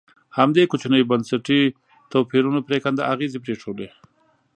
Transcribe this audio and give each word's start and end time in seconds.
همدې 0.37 0.63
کوچنیو 0.71 1.09
بنسټي 1.11 1.61
توپیرونو 2.11 2.59
پرېکنده 2.67 3.03
اغېزې 3.13 3.39
پرېښودې. 3.45 3.87